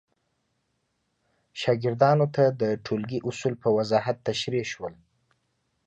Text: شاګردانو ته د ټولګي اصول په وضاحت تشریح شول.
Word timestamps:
شاګردانو 1.61 2.25
ته 2.35 2.43
د 2.61 2.63
ټولګي 2.85 3.19
اصول 3.29 3.53
په 3.63 3.69
وضاحت 3.77 4.17
تشریح 4.27 4.65
شول. 4.73 4.93